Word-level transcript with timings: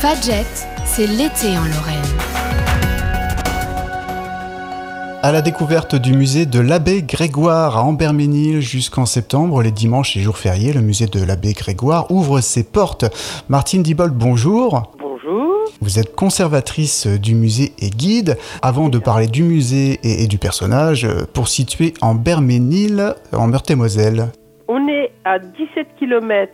Fadjet, 0.00 0.44
c'est 0.84 1.08
l'été 1.08 1.58
en 1.58 1.64
Lorraine. 1.64 1.98
À 5.24 5.32
la 5.32 5.42
découverte 5.42 5.96
du 5.96 6.12
musée 6.12 6.46
de 6.46 6.60
l'abbé 6.60 7.02
Grégoire 7.02 7.76
à 7.76 7.82
Amberménil 7.82 8.60
jusqu'en 8.60 9.06
septembre, 9.06 9.60
les 9.60 9.72
dimanches 9.72 10.16
et 10.16 10.20
jours 10.20 10.38
fériés, 10.38 10.72
le 10.72 10.82
musée 10.82 11.06
de 11.06 11.24
l'abbé 11.24 11.52
Grégoire 11.52 12.12
ouvre 12.12 12.40
ses 12.40 12.62
portes. 12.62 13.06
Martine 13.48 13.82
Dibol, 13.82 14.12
bonjour. 14.12 14.92
Bonjour. 15.00 15.52
Vous 15.80 15.98
êtes 15.98 16.14
conservatrice 16.14 17.08
du 17.08 17.34
musée 17.34 17.72
et 17.80 17.90
guide. 17.90 18.36
Avant 18.62 18.90
de 18.90 19.00
parler 19.00 19.26
du 19.26 19.42
musée 19.42 19.98
et, 20.04 20.28
du 20.28 20.38
personnage, 20.38 21.08
pour 21.34 21.48
situer 21.48 21.94
Amberménil, 22.02 23.14
en 23.32 23.48
Meurthe-et-Moselle. 23.48 24.28
On 24.68 24.86
est 24.86 25.10
à 25.24 25.40
17 25.40 25.88
km 25.98 26.52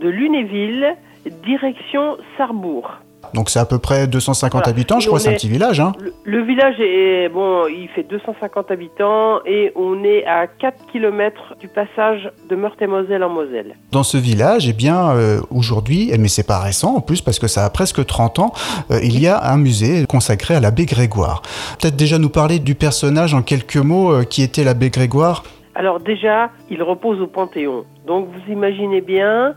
de 0.00 0.08
Lunéville, 0.08 0.96
direction 1.30 2.16
Sarrebourg. 2.36 2.90
Donc 3.34 3.48
c'est 3.48 3.58
à 3.58 3.64
peu 3.64 3.78
près 3.78 4.06
250 4.06 4.68
habitants, 4.68 5.00
je 5.00 5.06
crois, 5.06 5.18
c'est 5.18 5.30
un 5.30 5.34
petit 5.34 5.48
village. 5.48 5.80
Hein. 5.80 5.92
Le, 6.24 6.42
village 6.42 6.74
est 6.80 7.28
bon, 7.30 7.66
il 7.66 7.88
fait 7.88 8.02
250 8.02 8.70
habitants 8.70 9.40
et 9.46 9.72
on 9.74 10.04
est 10.04 10.24
à 10.26 10.46
4 10.46 10.86
km 10.92 11.54
du 11.58 11.68
passage 11.68 12.30
de 12.48 12.56
Meurthe-et-Moselle 12.56 13.24
en 13.24 13.30
Moselle. 13.30 13.76
Dans 13.90 14.02
ce 14.02 14.18
village, 14.18 14.68
eh 14.68 14.74
bien 14.74 15.12
euh, 15.12 15.40
aujourd'hui, 15.50 16.12
mais 16.18 16.28
c'est 16.28 16.46
pas 16.46 16.58
récent 16.58 16.96
en 16.96 17.00
plus 17.00 17.22
parce 17.22 17.38
que 17.38 17.46
ça 17.46 17.64
a 17.64 17.70
presque 17.70 18.04
30 18.04 18.38
ans, 18.38 18.52
euh, 18.90 18.98
il 19.02 19.18
y 19.18 19.28
a 19.28 19.42
un 19.50 19.56
musée 19.56 20.04
consacré 20.06 20.54
à 20.54 20.60
l'abbé 20.60 20.84
Grégoire. 20.84 21.40
Peut-être 21.80 21.96
déjà 21.96 22.18
nous 22.18 22.28
parler 22.28 22.58
du 22.58 22.74
personnage 22.74 23.32
en 23.32 23.42
quelques 23.42 23.76
mots 23.76 24.12
euh, 24.12 24.24
qui 24.24 24.42
était 24.42 24.64
l'abbé 24.64 24.90
Grégoire? 24.90 25.42
Alors 25.74 26.00
déjà, 26.00 26.50
il 26.68 26.82
repose 26.82 27.20
au 27.20 27.26
Panthéon. 27.26 27.84
Donc 28.06 28.28
vous 28.28 28.52
imaginez 28.52 29.00
bien 29.00 29.54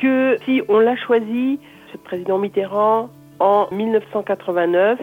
que 0.00 0.38
si 0.44 0.62
on 0.68 0.78
l'a 0.78 0.96
choisi, 0.96 1.58
ce 1.92 1.96
président 1.98 2.38
Mitterrand, 2.38 3.10
en 3.38 3.68
1989, 3.70 4.98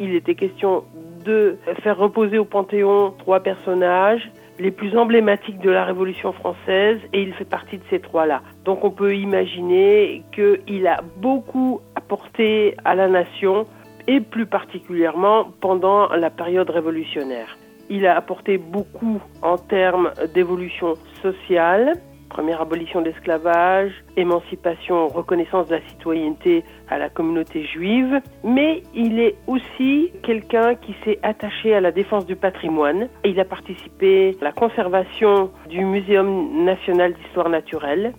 il 0.00 0.14
était 0.14 0.34
question 0.34 0.84
de 1.24 1.56
faire 1.82 1.96
reposer 1.98 2.38
au 2.38 2.44
Panthéon 2.44 3.14
trois 3.18 3.40
personnages 3.40 4.30
les 4.58 4.70
plus 4.70 4.96
emblématiques 4.96 5.60
de 5.60 5.70
la 5.70 5.84
Révolution 5.84 6.32
française 6.32 6.98
et 7.12 7.22
il 7.22 7.32
fait 7.34 7.44
partie 7.44 7.78
de 7.78 7.82
ces 7.90 8.00
trois-là. 8.00 8.42
Donc 8.64 8.84
on 8.84 8.90
peut 8.90 9.14
imaginer 9.14 10.22
qu'il 10.32 10.86
a 10.86 11.00
beaucoup 11.16 11.80
apporté 11.94 12.76
à 12.84 12.94
la 12.94 13.08
nation 13.08 13.66
et 14.06 14.20
plus 14.20 14.46
particulièrement 14.46 15.48
pendant 15.60 16.08
la 16.08 16.30
période 16.30 16.70
révolutionnaire. 16.70 17.56
Il 17.90 18.06
a 18.06 18.16
apporté 18.16 18.58
beaucoup 18.58 19.20
en 19.42 19.56
termes 19.56 20.10
d'évolution 20.34 20.94
sociale, 21.22 21.94
Première 22.28 22.60
abolition 22.60 23.00
de 23.00 23.06
l'esclavage, 23.06 23.92
émancipation, 24.16 25.08
reconnaissance 25.08 25.68
de 25.68 25.76
la 25.76 25.80
citoyenneté 25.88 26.62
à 26.88 26.98
la 26.98 27.08
communauté 27.08 27.64
juive, 27.64 28.20
mais 28.44 28.82
il 28.94 29.18
est 29.18 29.36
aussi 29.46 30.12
quelqu'un 30.22 30.74
qui 30.74 30.94
s'est 31.04 31.18
attaché 31.22 31.74
à 31.74 31.80
la 31.80 31.90
défense 31.90 32.26
du 32.26 32.36
patrimoine. 32.36 33.08
Il 33.24 33.40
a 33.40 33.44
participé 33.44 34.36
à 34.40 34.44
la 34.44 34.52
conservation 34.52 35.50
du 35.68 35.84
Muséum 35.84 36.64
national 36.64 37.14
d'histoire 37.14 37.48
naturelle, 37.48 38.12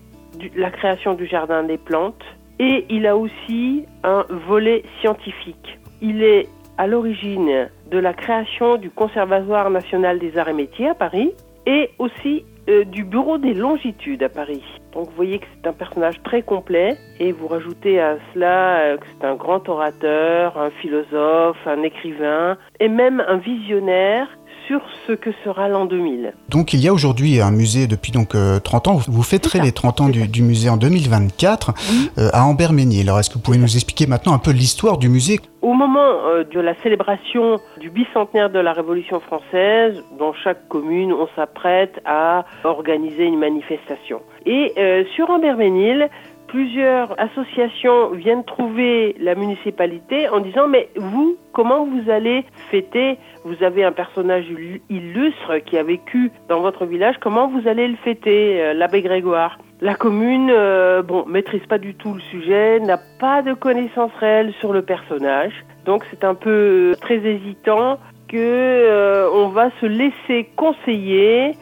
la 0.55 0.71
création 0.71 1.13
du 1.13 1.27
Jardin 1.27 1.63
des 1.63 1.77
plantes, 1.77 2.23
et 2.59 2.85
il 2.89 3.07
a 3.07 3.15
aussi 3.15 3.85
un 4.03 4.25
volet 4.47 4.83
scientifique. 4.99 5.79
Il 6.01 6.23
est 6.23 6.47
à 6.77 6.87
l'origine 6.87 7.69
de 7.91 7.97
la 7.97 8.13
création 8.13 8.77
du 8.77 8.89
Conservatoire 8.89 9.69
national 9.69 10.17
des 10.17 10.37
arts 10.37 10.49
et 10.49 10.53
métiers 10.53 10.87
à 10.87 10.95
Paris 10.95 11.33
et 11.69 11.91
aussi 11.99 12.45
euh, 12.67 12.83
du 12.83 13.03
Bureau 13.03 13.37
des 13.37 13.53
longitudes 13.53 14.23
à 14.23 14.29
Paris. 14.29 14.63
Donc 14.91 15.05
vous 15.09 15.15
voyez 15.15 15.37
que 15.37 15.45
c'est 15.53 15.69
un 15.69 15.73
personnage 15.73 16.19
très 16.23 16.41
complet 16.41 16.97
et 17.19 17.31
vous 17.31 17.47
rajoutez 17.47 18.01
à 18.01 18.17
cela 18.33 18.79
euh, 18.79 18.97
que 18.97 19.05
c'est 19.05 19.25
un 19.25 19.35
grand 19.35 19.69
orateur, 19.69 20.57
un 20.57 20.71
philosophe, 20.81 21.59
un 21.67 21.83
écrivain 21.83 22.57
et 22.79 22.89
même 22.89 23.23
un 23.27 23.37
visionnaire 23.37 24.27
sur 24.69 24.81
ce 25.07 25.13
que 25.13 25.31
sera 25.43 25.67
l'an 25.67 25.85
2000. 25.85 26.33
Donc 26.49 26.73
il 26.73 26.79
y 26.79 26.87
a 26.87 26.93
aujourd'hui 26.93 27.41
un 27.41 27.49
musée 27.49 27.87
depuis 27.87 28.11
donc 28.11 28.29
30 28.29 28.35
euh, 28.35 28.91
ans. 28.91 28.99
Vous 29.07 29.23
fêterez 29.23 29.59
les 29.59 29.71
30 29.71 30.01
ans 30.01 30.09
du, 30.09 30.43
musée 30.43 30.69
en 30.69 30.77
2024 30.77 31.73
euh, 32.19 32.29
à 32.33 32.45
Amberménier. 32.45 33.01
Alors 33.01 33.19
est-ce 33.19 33.31
que 33.31 33.33
vous 33.33 33.41
pouvez 33.41 33.57
nous 33.57 33.75
expliquer 33.75 34.05
maintenant 34.05 34.33
un 34.33 34.37
peu 34.37 34.51
l'histoire 34.51 34.99
du 34.99 35.09
musée? 35.09 35.39
Au 35.63 35.73
moment 35.73 35.99
euh, 35.99 36.43
de 36.43 36.59
la 36.59 36.75
célébration 36.83 37.59
du 37.79 37.89
bicentenaire 37.89 38.51
de 38.51 38.59
la 38.59 38.73
Révolution 38.73 39.19
française, 39.19 40.03
dans 40.19 40.33
chaque 40.33 40.67
commune, 40.67 41.13
on 41.13 41.27
s'apprête 41.35 41.99
à 42.05 42.45
organiser 42.63 43.25
une 43.25 43.39
manifestation. 43.39 44.21
Et 44.45 44.73
sur 45.15 45.29
Amberménil, 45.29 46.09
plusieurs 46.49 47.15
associations 47.19 48.09
viennent 48.09 48.43
trouver 48.43 49.15
la 49.19 49.35
municipalité 49.35 50.27
en 50.29 50.39
disant 50.39 50.67
mais 50.67 50.89
vous, 50.95 51.37
comment 51.53 51.85
vous 51.85 52.09
allez 52.09 52.43
fêter? 52.71 53.17
Vous 53.45 53.63
avez 53.63 53.83
un 53.83 53.91
personnage 53.91 54.45
illustre 54.89 55.59
qui 55.59 55.77
a 55.77 55.83
vécu 55.83 56.31
dans 56.47 56.61
votre 56.61 56.85
village, 56.85 57.15
comment 57.21 57.47
vous 57.47 57.67
allez 57.67 57.87
le 57.87 57.95
fêter, 57.97 58.61
euh, 58.61 58.73
l'abbé 58.73 59.01
Grégoire? 59.01 59.59
La 59.81 59.95
commune, 59.95 60.49
euh, 60.51 61.01
bon, 61.03 61.25
maîtrise 61.25 61.65
pas 61.67 61.77
du 61.77 61.95
tout 61.95 62.13
le 62.13 62.19
sujet, 62.19 62.79
n'a 62.79 62.99
pas 63.19 63.41
de 63.41 63.53
connaissances 63.53 64.11
réelles 64.19 64.53
sur 64.59 64.73
le 64.73 64.81
personnage, 64.81 65.53
donc 65.85 66.03
c'est 66.09 66.23
un 66.23 66.35
peu 66.35 66.95
très 66.99 67.17
hésitant 67.17 67.99
que 68.27 68.37
euh, 68.37 69.29
on 69.33 69.47
va 69.49 69.69
se 69.81 69.85
laisser 69.85 70.49
conseiller 70.55 71.53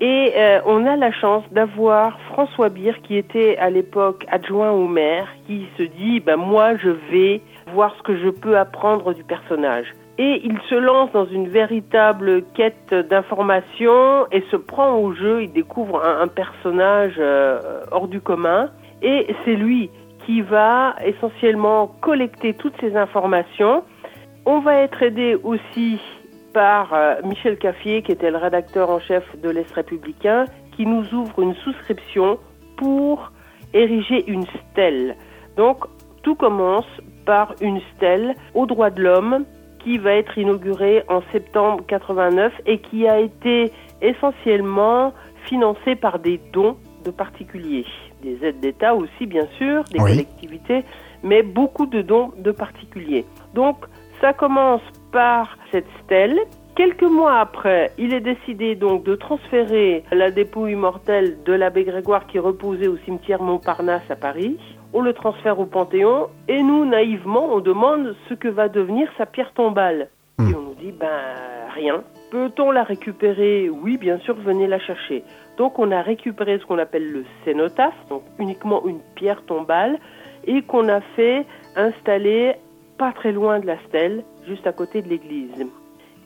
et 0.00 0.32
euh, 0.36 0.60
on 0.66 0.86
a 0.86 0.96
la 0.96 1.12
chance 1.12 1.44
d'avoir 1.52 2.18
François 2.32 2.68
Bire, 2.68 3.00
qui 3.02 3.16
était 3.16 3.56
à 3.58 3.70
l'époque 3.70 4.26
adjoint 4.28 4.72
au 4.72 4.88
maire, 4.88 5.28
qui 5.46 5.66
se 5.78 5.84
dit 5.84 6.20
ben 6.20 6.36
moi 6.36 6.76
je 6.76 6.90
vais 6.90 7.40
voir 7.72 7.94
ce 7.96 8.02
que 8.02 8.16
je 8.16 8.28
peux 8.28 8.58
apprendre 8.58 9.14
du 9.14 9.22
personnage. 9.22 9.86
Et 10.18 10.42
il 10.44 10.58
se 10.68 10.74
lance 10.74 11.10
dans 11.12 11.26
une 11.26 11.48
véritable 11.48 12.44
quête 12.54 12.94
d'information 12.94 14.26
et 14.30 14.44
se 14.50 14.56
prend 14.56 14.96
au 14.96 15.12
jeu. 15.12 15.42
Il 15.42 15.52
découvre 15.52 16.04
un, 16.04 16.28
personnage 16.28 17.14
euh, 17.18 17.80
hors 17.90 18.06
du 18.06 18.20
commun. 18.20 18.70
Et 19.02 19.34
c'est 19.44 19.56
lui 19.56 19.90
qui 20.24 20.40
va 20.40 20.94
essentiellement 21.04 21.88
collecter 22.00 22.54
toutes 22.54 22.74
ces 22.80 22.96
informations. 22.96 23.82
On 24.46 24.60
va 24.60 24.76
être 24.76 25.02
aidé 25.02 25.36
aussi 25.42 26.00
par 26.54 26.94
euh, 26.94 27.16
Michel 27.24 27.58
Caffier, 27.58 28.02
qui 28.02 28.12
était 28.12 28.30
le 28.30 28.38
rédacteur 28.38 28.88
en 28.88 29.00
chef 29.00 29.24
de 29.42 29.50
l'Est 29.50 29.70
républicain, 29.72 30.46
qui 30.74 30.86
nous 30.86 31.04
ouvre 31.12 31.42
une 31.42 31.54
souscription 31.56 32.38
pour 32.76 33.32
ériger 33.74 34.24
une 34.30 34.46
stèle. 34.46 35.16
Donc, 35.56 35.84
tout 36.22 36.36
commence 36.36 36.86
par 37.26 37.54
une 37.60 37.80
stèle 37.96 38.34
aux 38.54 38.66
droits 38.66 38.90
de 38.90 39.02
l'homme 39.02 39.44
qui 39.80 39.98
va 39.98 40.14
être 40.14 40.38
inaugurée 40.38 41.02
en 41.08 41.20
septembre 41.32 41.84
89 41.86 42.52
et 42.66 42.78
qui 42.78 43.06
a 43.06 43.20
été 43.20 43.70
essentiellement 44.00 45.12
financée 45.46 45.96
par 45.96 46.18
des 46.18 46.40
dons 46.52 46.76
de 47.04 47.10
particuliers, 47.10 47.84
des 48.22 48.42
aides 48.42 48.60
d'État 48.60 48.94
aussi 48.94 49.26
bien 49.26 49.46
sûr, 49.58 49.84
des 49.84 49.98
collectivités, 49.98 50.84
mais 51.22 51.42
beaucoup 51.42 51.86
de 51.86 52.00
dons 52.00 52.32
de 52.38 52.50
particuliers. 52.50 53.26
Donc 53.54 53.76
ça 54.22 54.32
commence 54.32 54.82
par 55.14 55.56
cette 55.70 55.86
stèle. 56.04 56.40
Quelques 56.74 57.04
mois 57.04 57.38
après, 57.38 57.92
il 57.98 58.12
est 58.12 58.20
décidé 58.20 58.74
donc 58.74 59.04
de 59.04 59.14
transférer 59.14 60.02
la 60.10 60.32
dépouille 60.32 60.74
mortelle 60.74 61.36
de 61.44 61.52
l'abbé 61.52 61.84
Grégoire 61.84 62.26
qui 62.26 62.40
reposait 62.40 62.88
au 62.88 62.96
cimetière 62.96 63.40
Montparnasse 63.40 64.10
à 64.10 64.16
Paris. 64.16 64.58
On 64.92 65.02
le 65.02 65.12
transfère 65.12 65.60
au 65.60 65.66
Panthéon 65.66 66.26
et 66.48 66.60
nous, 66.64 66.84
naïvement, 66.84 67.54
on 67.54 67.60
demande 67.60 68.16
ce 68.28 68.34
que 68.34 68.48
va 68.48 68.68
devenir 68.68 69.08
sa 69.16 69.24
pierre 69.24 69.52
tombale. 69.52 70.08
Hmm. 70.38 70.50
Et 70.50 70.54
on 70.56 70.62
nous 70.62 70.74
dit, 70.74 70.90
ben 70.90 71.22
rien. 71.72 72.02
Peut-on 72.32 72.72
la 72.72 72.82
récupérer? 72.82 73.70
Oui, 73.70 73.98
bien 73.98 74.18
sûr, 74.18 74.34
venez 74.34 74.66
la 74.66 74.80
chercher. 74.80 75.22
Donc 75.58 75.78
on 75.78 75.92
a 75.92 76.02
récupéré 76.02 76.58
ce 76.58 76.66
qu'on 76.66 76.78
appelle 76.78 77.08
le 77.12 77.24
cénotaphe, 77.44 77.94
donc 78.10 78.22
uniquement 78.40 78.84
une 78.84 78.98
pierre 79.14 79.44
tombale, 79.46 80.00
et 80.44 80.62
qu'on 80.62 80.88
a 80.88 81.00
fait 81.14 81.46
installer 81.76 82.56
pas 82.96 83.12
très 83.12 83.32
loin 83.32 83.58
de 83.60 83.66
la 83.66 83.78
stèle, 83.88 84.24
juste 84.46 84.66
à 84.66 84.72
côté 84.72 85.02
de 85.02 85.08
l'église. 85.08 85.50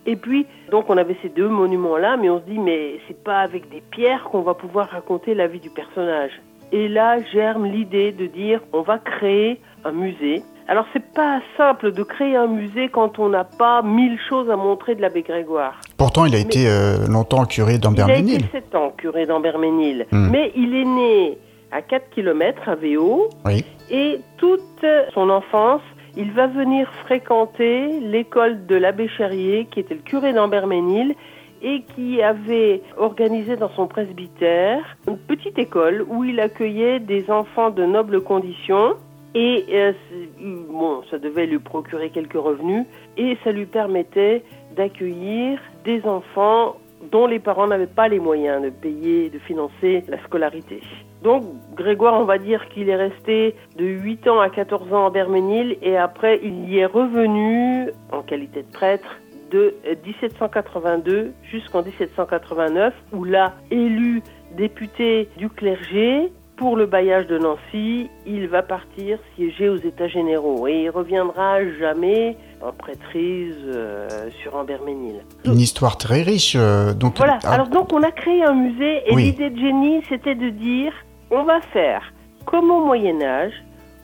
Et 0.07 0.17
puis, 0.17 0.47
donc 0.71 0.89
on 0.89 0.97
avait 0.97 1.17
ces 1.23 1.29
deux 1.29 1.49
monuments-là, 1.49 2.17
mais 2.17 2.31
on 2.31 2.41
se 2.41 2.45
dit, 2.45 2.59
mais 2.59 2.99
c'est 3.07 3.23
pas 3.23 3.41
avec 3.41 3.69
des 3.69 3.83
pierres 3.91 4.25
qu'on 4.25 4.43
va 4.43 4.55
pouvoir 4.55 4.89
raconter 4.89 5.35
la 5.35 5.47
vie 5.47 5.61
du 5.61 5.71
personnage. 5.71 6.33
Et 6.73 6.89
là 6.89 7.21
germe 7.33 7.67
l'idée 7.67 8.13
de 8.13 8.27
dire, 8.27 8.61
on 8.73 8.83
va 8.83 8.99
créer 8.99 9.61
un 9.85 9.93
musée. 9.93 10.43
Alors 10.67 10.85
c'est 10.93 11.13
pas 11.15 11.41
simple 11.57 11.93
de 11.93 12.03
créer 12.03 12.37
un 12.37 12.47
musée 12.47 12.89
quand 12.91 13.19
on 13.19 13.31
n'a 13.31 13.45
pas 13.45 13.83
mille 13.83 14.19
choses 14.29 14.51
à 14.51 14.57
montrer 14.57 14.95
de 14.95 15.01
l'abbé 15.01 15.23
Grégoire. 15.23 15.81
Pourtant, 15.97 16.27
il 16.27 16.35
a 16.35 16.39
été 16.39 16.69
euh, 16.69 17.07
longtemps 17.07 17.47
curé 17.47 17.79
d'Amberménil. 17.79 18.35
Il 18.35 18.45
a 18.45 18.59
été 18.59 18.67
7 18.71 18.75
ans 18.75 18.93
curé 18.97 19.25
d'Amberménil. 19.25 20.07
Hmm. 20.13 20.29
Mais 20.31 20.53
il 20.55 20.75
est 20.75 20.85
né 20.85 21.39
à 21.73 21.81
4 21.81 22.11
km 22.11 22.69
à 22.69 22.75
Véo. 22.75 23.31
Oui. 23.47 23.65
Et 23.91 24.21
toute 24.37 24.85
son 25.15 25.31
enfance, 25.31 25.81
il 26.19 26.33
va 26.33 26.49
venir 26.49 26.93
fréquenter 27.05 28.01
l'école 28.01 28.67
de 28.67 28.75
l'abbé 28.75 29.07
Cherrier, 29.07 29.67
qui 29.71 29.79
était 29.79 29.95
le 29.95 30.01
curé 30.01 30.33
d'Amberménil, 30.33 31.15
et 31.63 31.83
qui 31.95 32.23
avait 32.23 32.83
organisé 32.97 33.57
dans 33.57 33.71
son 33.71 33.87
presbytère 33.87 34.97
une 35.07 35.17
petite 35.17 35.59
école 35.59 36.05
où 36.09 36.25
il 36.25 36.41
accueillait 36.41 37.01
des 37.01 37.31
enfants 37.31 37.71
de 37.71 37.85
nobles 37.85 38.21
conditions 38.21 38.97
Et 39.35 39.65
euh, 39.73 39.93
bon, 40.41 41.03
ça 41.11 41.19
devait 41.19 41.47
lui 41.47 41.59
procurer 41.59 42.11
quelques 42.11 42.35
revenus 42.35 42.85
et 43.17 43.37
ça 43.45 43.53
lui 43.53 43.67
permettait 43.67 44.43
d'accueillir 44.77 45.61
des 45.85 46.05
enfants 46.05 46.77
dont 47.13 47.27
les 47.27 47.39
parents 47.39 47.67
n'avaient 47.67 47.87
pas 47.87 48.09
les 48.09 48.19
moyens 48.19 48.63
de 48.63 48.71
payer, 48.71 49.31
de 49.31 49.39
financer 49.39 50.05
la 50.09 50.19
scolarité. 50.25 50.81
Donc 51.23 51.45
Grégoire, 51.77 52.15
on 52.21 52.25
va 52.25 52.39
dire 52.39 52.69
qu'il 52.69 52.89
est 52.89 52.97
resté 52.97 53.55
de 53.77 53.85
8 53.85 54.29
ans 54.29 54.41
à 54.41 54.51
14 54.51 54.93
ans 54.93 55.07
en 55.07 55.11
Berménil 55.11 55.77
et 55.83 55.97
après 55.97 56.41
il 56.43 56.69
y 56.69 56.79
est 56.79 56.87
revenu 56.87 57.91
en 58.13 58.23
qualité 58.23 58.63
de 58.63 58.73
prêtre 58.73 59.09
de 59.51 59.75
1782 60.05 61.33
jusqu'en 61.51 61.83
1789 61.83 62.93
où 63.13 63.25
là, 63.25 63.55
élu 63.71 64.23
député 64.57 65.29
du 65.37 65.49
clergé 65.49 66.33
pour 66.57 66.77
le 66.77 66.87
bailliage 66.87 67.29
de 67.29 67.39
Nancy, 67.39 68.11
il 68.27 68.49
va 68.49 68.63
partir 68.63 69.19
siéger 69.37 69.69
aux 69.69 69.77
États 69.77 70.09
généraux 70.09 70.67
et 70.67 70.83
il 70.83 70.91
reviendra 70.91 71.65
jamais 71.79 72.37
en 72.61 72.73
prêtrise 72.73 73.55
euh, 73.67 74.09
sur 74.43 74.57
Amberménil. 74.57 75.21
Une 75.45 75.61
histoire 75.61 75.97
très 75.97 76.23
riche. 76.23 76.57
euh, 76.59 76.93
donc, 76.95 77.17
Voilà, 77.19 77.39
ah, 77.45 77.53
alors 77.53 77.69
donc 77.69 77.93
on 77.93 78.03
a 78.03 78.11
créé 78.11 78.43
un 78.43 78.55
musée 78.55 79.03
et 79.07 79.15
Oui. 79.15 79.25
l'idée 79.27 79.51
de 79.51 79.57
Jenny 79.57 80.03
c'était 80.09 80.35
de 80.35 80.49
dire 80.49 80.93
on 81.31 81.43
va 81.45 81.61
faire 81.61 82.13
comme 82.47 82.71
au 82.71 82.85
Moyen 82.85 83.21
Âge, 83.23 83.53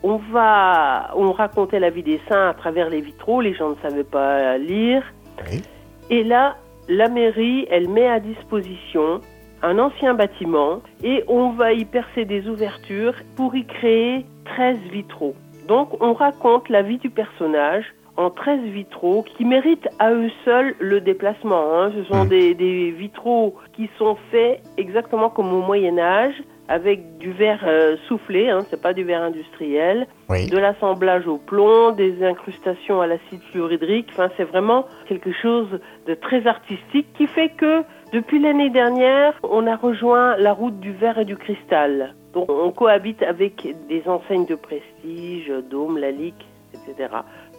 on 0.03 0.17
va 0.17 1.11
on 1.17 1.33
racontait 1.33 1.81
la 1.81 1.91
vie 1.91 2.03
des 2.03 2.21
saints 2.29 2.49
à 2.51 2.55
travers 2.55 2.91
les 2.91 3.01
vitraux, 3.01 3.41
les 3.41 3.55
gens 3.55 3.71
ne 3.71 3.77
savaient 3.89 4.05
pas 4.05 4.59
lire 4.59 5.03
oui. 5.51 5.63
et 6.11 6.23
là 6.25 6.57
la 6.89 7.09
mairie 7.09 7.67
elle 7.71 7.89
met 7.89 8.07
à 8.07 8.21
disposition 8.21 9.21
un 9.63 9.79
ancien 9.79 10.13
bâtiment 10.13 10.81
et 11.03 11.25
on 11.27 11.51
va 11.51 11.73
y 11.73 11.87
percer 11.87 12.27
des 12.27 12.47
ouvertures 12.49 13.15
pour 13.37 13.55
y 13.55 13.65
créer 13.65 14.27
13 14.45 14.77
vitraux. 14.93 15.35
Donc 15.69 15.97
on 16.03 16.13
raconte 16.13 16.69
la 16.69 16.83
vie 16.83 16.99
du 16.99 17.09
personnage 17.09 17.87
en 18.19 18.29
13 18.29 18.61
vitraux 18.65 19.23
qui 19.23 19.47
méritent 19.47 19.89
à 19.99 20.13
eux 20.13 20.31
seuls 20.45 20.75
le 20.81 21.01
déplacement. 21.01 21.65
hein. 21.75 21.93
Ce 21.97 22.05
sont 22.05 22.25
Mm. 22.27 22.29
des, 22.29 22.55
des 22.55 22.91
vitraux 22.91 23.55
qui 23.73 23.89
sont 23.97 24.17
faits 24.31 24.61
exactement 24.77 25.31
comme 25.31 25.51
au 25.55 25.63
Moyen 25.63 25.99
Âge 25.99 26.35
avec 26.69 27.19
du 27.19 27.31
verre 27.33 27.65
euh, 27.67 27.97
soufflé, 28.09 28.49
hein, 28.49 28.61
c'est 28.71 28.81
pas 28.81 28.95
du 28.95 29.05
verre 29.05 29.23
industriel, 29.23 30.07
oui. 30.29 30.47
de 30.47 30.59
l'assemblage 30.59 31.27
au 31.27 31.37
plomb, 31.37 31.93
des 31.93 32.25
incrustations 32.25 33.01
à 33.01 33.07
l'acide 33.07 33.43
fluorhydrique. 33.51 34.09
Enfin, 34.13 34.31
c'est 34.37 34.45
vraiment 34.45 34.87
quelque 35.07 35.33
chose 35.33 35.69
de 36.07 36.15
très 36.15 36.47
artistique 36.47 37.07
qui 37.17 37.27
fait 37.27 37.51
que 37.51 37.83
depuis 38.13 38.39
l'année 38.39 38.71
dernière, 38.71 39.35
on 39.43 39.67
a 39.67 39.77
rejoint 39.77 40.37
la 40.37 40.53
route 40.53 40.79
du 40.81 40.93
verre 40.93 41.19
et 41.19 41.25
du 41.25 41.37
cristal. 41.37 42.15
Donc, 42.33 42.51
on 42.51 42.71
cohabite 42.71 43.23
avec 43.23 43.67
des 43.89 44.03
enseignes 44.07 44.47
de 44.47 44.55
prestige, 44.55 45.53
Dôme, 45.71 45.99
Lalique, 45.99 46.47
etc. 46.73 47.09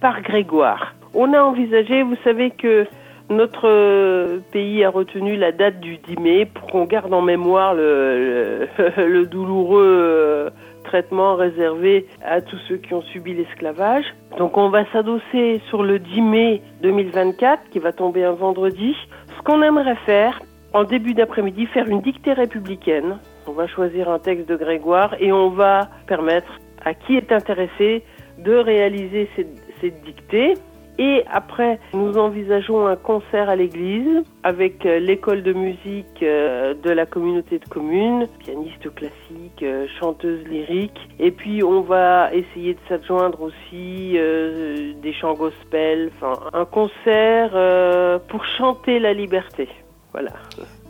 par 0.00 0.20
Grégoire. 0.22 0.94
On 1.14 1.32
a 1.32 1.40
envisagé, 1.40 2.02
vous 2.02 2.16
savez 2.24 2.50
que 2.50 2.86
notre 3.28 3.68
euh, 3.68 4.40
pays 4.50 4.82
a 4.82 4.90
retenu 4.90 5.36
la 5.36 5.52
date 5.52 5.78
du 5.78 5.98
10 5.98 6.16
mai 6.16 6.44
pour 6.46 6.66
qu'on 6.66 6.86
garde 6.86 7.14
en 7.14 7.22
mémoire 7.22 7.74
le, 7.74 8.66
douloureux 9.30 10.50
traitement 10.90 11.36
réservé 11.36 12.06
à 12.24 12.40
tous 12.40 12.58
ceux 12.68 12.76
qui 12.76 12.92
ont 12.94 13.02
subi 13.02 13.32
l'esclavage. 13.32 14.04
Donc 14.38 14.56
on 14.56 14.70
va 14.70 14.84
s'adosser 14.92 15.60
sur 15.68 15.84
le 15.84 16.00
10 16.00 16.20
mai 16.20 16.62
2024 16.82 17.70
qui 17.70 17.78
va 17.78 17.92
tomber 17.92 18.24
un 18.24 18.32
vendredi. 18.32 18.96
Ce 19.36 19.42
qu'on 19.44 19.62
aimerait 19.62 20.02
faire 20.04 20.40
en 20.72 20.82
début 20.82 21.14
d'après-midi, 21.14 21.66
faire 21.66 21.86
une 21.88 22.00
dictée 22.00 22.32
républicaine. 22.32 23.18
On 23.46 23.52
va 23.52 23.68
choisir 23.68 24.10
un 24.10 24.18
texte 24.18 24.48
de 24.48 24.56
Grégoire 24.56 25.14
et 25.20 25.32
on 25.32 25.50
va 25.50 25.88
permettre 26.08 26.52
à 26.84 26.94
qui 26.94 27.16
est 27.16 27.30
intéressé 27.30 28.02
de 28.38 28.54
réaliser 28.54 29.28
cette, 29.36 29.62
cette 29.80 30.02
dictée. 30.02 30.54
Et 30.98 31.24
après, 31.32 31.78
nous 31.94 32.18
envisageons 32.18 32.86
un 32.86 32.96
concert 32.96 33.48
à 33.48 33.56
l'église 33.56 34.22
avec 34.42 34.84
euh, 34.84 34.98
l'école 34.98 35.42
de 35.42 35.52
musique 35.52 36.22
euh, 36.22 36.74
de 36.74 36.90
la 36.90 37.06
communauté 37.06 37.58
de 37.58 37.64
communes, 37.68 38.28
pianiste 38.38 38.94
classique, 38.94 39.62
euh, 39.62 39.86
chanteuse 39.98 40.44
lyrique. 40.46 40.98
Et 41.18 41.30
puis, 41.30 41.62
on 41.62 41.80
va 41.80 42.28
essayer 42.34 42.74
de 42.74 42.78
s'adjoindre 42.88 43.40
aussi 43.40 44.12
euh, 44.16 44.92
des 45.02 45.12
chants 45.14 45.34
gospel, 45.34 46.10
enfin, 46.16 46.38
un 46.52 46.64
concert 46.66 47.50
euh, 47.54 48.18
pour 48.28 48.44
chanter 48.44 48.98
la 48.98 49.14
liberté. 49.14 49.68
Voilà. 50.12 50.32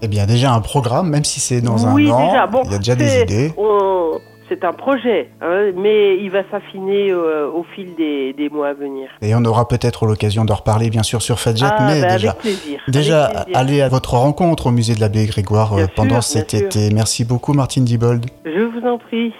Eh 0.02 0.08
bien, 0.08 0.26
déjà 0.26 0.52
un 0.54 0.60
programme, 0.60 1.10
même 1.10 1.24
si 1.24 1.40
c'est 1.40 1.60
dans 1.60 1.76
oui, 1.94 2.10
un 2.10 2.14
an, 2.14 2.26
déjà. 2.26 2.46
Bon, 2.46 2.62
il 2.64 2.72
y 2.72 2.74
a 2.74 2.78
déjà 2.78 2.94
des 2.96 3.22
idées. 3.22 3.52
on- 3.58 4.18
c'est 4.50 4.64
un 4.64 4.72
projet, 4.72 5.30
hein, 5.40 5.70
mais 5.76 6.16
il 6.16 6.28
va 6.30 6.42
s'affiner 6.50 7.10
euh, 7.10 7.48
au 7.48 7.62
fil 7.62 7.94
des, 7.94 8.32
des, 8.32 8.48
mois 8.48 8.68
à 8.68 8.74
venir. 8.74 9.08
Et 9.22 9.34
on 9.34 9.44
aura 9.44 9.68
peut-être 9.68 10.06
l'occasion 10.06 10.44
d'en 10.44 10.56
reparler, 10.56 10.90
bien 10.90 11.04
sûr, 11.04 11.22
sur 11.22 11.38
Fadjet, 11.38 11.66
ah, 11.70 11.86
mais 11.86 12.02
bah 12.02 12.14
déjà, 12.14 12.30
avec 12.30 12.42
plaisir, 12.42 12.80
déjà 12.88 13.24
avec 13.26 13.44
plaisir. 13.44 13.60
aller 13.60 13.80
à 13.80 13.88
votre 13.88 14.14
rencontre 14.14 14.66
au 14.66 14.70
musée 14.72 14.94
de 14.94 15.00
l'abbé 15.00 15.26
Grégoire 15.26 15.74
Bien 15.76 15.84
euh, 15.84 15.88
pendant 15.94 16.20
sûr, 16.20 16.40
cet 16.40 16.50
sûr. 16.50 16.66
été. 16.66 16.90
Merci 16.92 17.24
beaucoup, 17.24 17.52
Martine 17.52 17.84
Dibold. 17.84 18.26
Je 18.44 18.60
vous 18.60 18.86
en 18.86 18.98
prie. 18.98 19.32